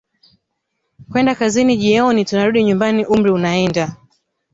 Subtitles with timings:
[1.11, 3.95] kwenda kazini jioni tunarudi nyumbani umri unaenda